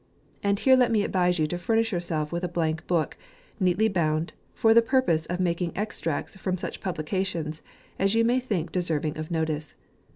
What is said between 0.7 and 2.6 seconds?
let me advise you to furnish yourself with a